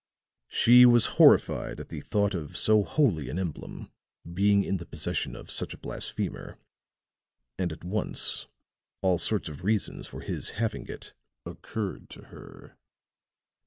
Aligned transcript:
She 0.47 0.83
was 0.83 1.05
horrified 1.21 1.79
at 1.79 1.89
the 1.89 1.99
thought 2.01 2.33
of 2.33 2.57
so 2.57 2.83
holy 2.83 3.29
an 3.29 3.37
emblem 3.37 3.91
being 4.33 4.63
in 4.63 4.77
the 4.77 4.85
possession 4.87 5.35
of 5.35 5.51
such 5.51 5.75
a 5.75 5.77
blasphemer, 5.77 6.57
and 7.59 7.71
at 7.71 7.83
once 7.83 8.47
all 9.03 9.19
sorts 9.19 9.47
of 9.47 9.63
reasons 9.63 10.07
for 10.07 10.21
his 10.21 10.49
having 10.57 10.87
it 10.87 11.13
occurred 11.45 12.09
to 12.09 12.23
her. 12.33 12.77